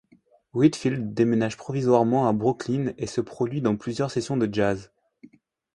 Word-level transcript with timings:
Whitfield 0.53 1.13
déménage 1.13 1.57
provisoirement 1.57 2.27
à 2.27 2.33
Brooklyn 2.33 2.91
et 2.97 3.05
se 3.05 3.21
produit 3.21 3.61
dans 3.61 3.75
plusieurs 3.77 4.09
sessions 4.09 4.35
de 4.35 4.51
jazz. 4.51 4.91